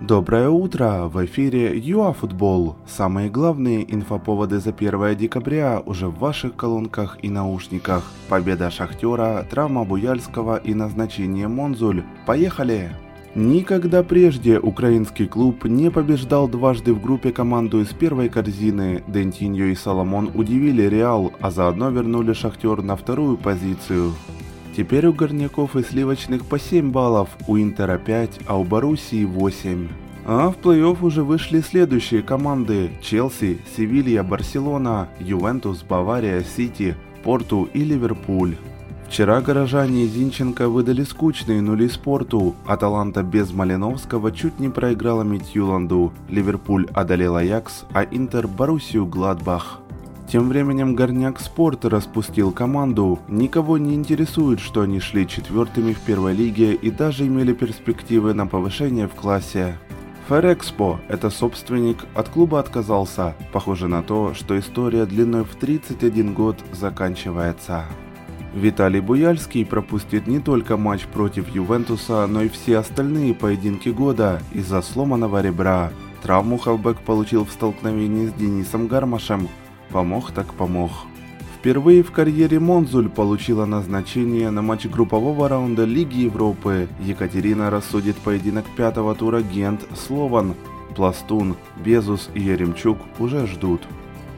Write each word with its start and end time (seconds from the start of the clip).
Доброе 0.00 0.48
утро! 0.48 1.04
В 1.06 1.24
эфире 1.24 1.78
ЮАФутбол. 1.78 2.76
Самые 2.84 3.30
главные 3.30 3.84
инфоповоды 3.94 4.58
за 4.58 4.70
1 4.70 5.16
декабря 5.16 5.80
уже 5.86 6.08
в 6.08 6.18
ваших 6.18 6.56
колонках 6.56 7.16
и 7.22 7.30
наушниках. 7.30 8.02
Победа 8.28 8.70
Шахтера, 8.70 9.46
травма 9.48 9.84
Буяльского 9.84 10.56
и 10.56 10.74
назначение 10.74 11.46
Монзуль. 11.46 12.02
Поехали! 12.26 12.90
Никогда 13.36 14.02
прежде 14.02 14.58
украинский 14.58 15.26
клуб 15.26 15.64
не 15.64 15.90
побеждал 15.90 16.48
дважды 16.48 16.92
в 16.92 17.00
группе 17.00 17.30
команду 17.32 17.80
из 17.80 17.88
первой 17.88 18.28
корзины. 18.28 19.04
Дентиньо 19.06 19.66
и 19.66 19.76
Соломон 19.76 20.30
удивили 20.34 20.82
Реал, 20.82 21.32
а 21.40 21.52
заодно 21.52 21.90
вернули 21.90 22.32
Шахтер 22.32 22.82
на 22.82 22.96
вторую 22.96 23.36
позицию. 23.36 24.12
Теперь 24.76 25.06
у 25.06 25.12
горняков 25.12 25.76
и 25.76 25.82
сливочных 25.82 26.44
по 26.46 26.58
7 26.58 26.90
баллов, 26.90 27.28
у 27.46 27.56
Интера 27.56 27.96
5, 27.96 28.40
а 28.46 28.58
у 28.58 28.64
Боруссии 28.64 29.24
8. 29.24 29.88
А 30.26 30.50
в 30.50 30.56
плей-офф 30.56 31.04
уже 31.04 31.22
вышли 31.22 31.60
следующие 31.60 32.22
команды– 32.22 32.90
Челси, 33.02 33.60
Севилья, 33.76 34.24
Барселона, 34.24 35.08
Ювентус, 35.20 35.82
Бавария, 35.82 36.42
Сити, 36.42 36.96
Порту 37.22 37.68
и 37.72 37.84
Ливерпуль. 37.84 38.56
Вчера 39.06 39.40
горожане 39.40 40.06
Зинченко 40.06 40.68
выдали 40.68 41.04
скучные 41.04 41.60
нули 41.60 41.86
спорту. 41.88 42.56
Аталанта 42.66 43.22
без 43.22 43.52
Малиновского 43.52 44.32
чуть 44.32 44.58
не 44.58 44.70
проиграла 44.70 45.22
Митюланду. 45.22 46.12
Ливерпуль 46.28 46.88
одолел 46.92 47.36
Аякс, 47.36 47.84
а 47.92 48.02
Интер 48.02 48.48
Боруссию 48.48 49.06
Гладбах. 49.06 49.83
Тем 50.34 50.48
временем 50.48 50.96
Горняк 50.96 51.38
Спорт 51.38 51.84
распустил 51.84 52.50
команду. 52.50 53.20
Никого 53.28 53.78
не 53.78 53.94
интересует, 53.94 54.58
что 54.58 54.80
они 54.80 54.98
шли 54.98 55.28
четвертыми 55.28 55.92
в 55.92 56.00
первой 56.00 56.34
лиге 56.34 56.74
и 56.74 56.90
даже 56.90 57.28
имели 57.28 57.52
перспективы 57.52 58.34
на 58.34 58.44
повышение 58.44 59.06
в 59.06 59.14
классе. 59.14 59.78
Ферекспо, 60.28 60.98
это 61.06 61.30
собственник, 61.30 62.04
от 62.16 62.30
клуба 62.30 62.58
отказался. 62.58 63.36
Похоже 63.52 63.86
на 63.86 64.02
то, 64.02 64.34
что 64.34 64.58
история 64.58 65.06
длиной 65.06 65.44
в 65.44 65.54
31 65.54 66.34
год 66.34 66.56
заканчивается. 66.72 67.84
Виталий 68.56 68.98
Буяльский 68.98 69.64
пропустит 69.64 70.26
не 70.26 70.40
только 70.40 70.76
матч 70.76 71.02
против 71.04 71.54
Ювентуса, 71.54 72.26
но 72.26 72.42
и 72.42 72.48
все 72.48 72.78
остальные 72.78 73.34
поединки 73.34 73.90
года 73.90 74.42
из-за 74.52 74.82
сломанного 74.82 75.42
ребра. 75.42 75.92
Травму 76.24 76.58
Хавбек 76.58 76.98
получил 77.02 77.44
в 77.44 77.52
столкновении 77.52 78.26
с 78.26 78.32
Денисом 78.32 78.88
Гармашем, 78.88 79.48
Помог 79.90 80.32
так 80.32 80.52
помог. 80.54 80.90
Впервые 81.58 82.02
в 82.02 82.12
карьере 82.12 82.60
Монзуль 82.60 83.08
получила 83.08 83.64
назначение 83.64 84.50
на 84.50 84.60
матч 84.60 84.86
группового 84.86 85.48
раунда 85.48 85.84
Лиги 85.84 86.18
Европы. 86.24 86.88
Екатерина 87.00 87.70
рассудит 87.70 88.16
поединок 88.16 88.66
пятого 88.76 89.14
тура 89.14 89.40
Гент 89.40 89.86
Слован. 89.96 90.54
Пластун, 90.94 91.56
Безус 91.82 92.28
и 92.34 92.40
Еремчук 92.40 92.98
уже 93.18 93.46
ждут. 93.46 93.82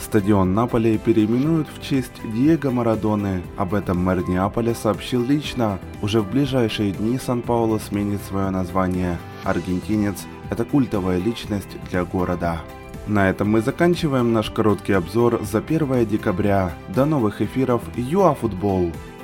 Стадион 0.00 0.54
Наполи 0.54 0.96
переименуют 0.96 1.66
в 1.68 1.82
честь 1.82 2.12
Диего 2.32 2.70
Марадоны. 2.70 3.42
Об 3.56 3.74
этом 3.74 3.98
мэр 3.98 4.28
Неаполя 4.28 4.74
сообщил 4.74 5.24
лично. 5.24 5.80
Уже 6.02 6.20
в 6.20 6.30
ближайшие 6.30 6.92
дни 6.92 7.18
Сан-Пауло 7.18 7.78
сменит 7.78 8.22
свое 8.22 8.50
название. 8.50 9.18
Аргентинец– 9.42 10.24
это 10.50 10.64
культовая 10.64 11.18
личность 11.18 11.76
для 11.90 12.04
города. 12.04 12.60
На 13.08 13.30
этом 13.30 13.48
мы 13.50 13.62
заканчиваем 13.62 14.34
наш 14.34 14.50
короткий 14.50 14.92
обзор 14.92 15.40
за 15.42 15.58
1 15.58 16.06
декабря. 16.06 16.72
До 16.94 17.06
новых 17.06 17.40
эфиров 17.40 17.82
ЮАФутбол! 17.96 18.92
Футбол! 18.92 19.17